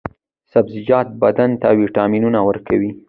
سبزیجات 0.51 1.07
بدن 1.21 1.49
ته 1.61 1.67
ویټامینونه 1.79 2.39
ورکوي. 2.47 2.91